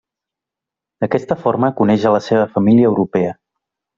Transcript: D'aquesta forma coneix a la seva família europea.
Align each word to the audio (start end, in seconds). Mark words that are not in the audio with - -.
D'aquesta 1.03 1.37
forma 1.43 1.69
coneix 1.83 2.09
a 2.11 2.15
la 2.17 2.23
seva 2.31 2.47
família 2.57 2.89
europea. 2.95 3.37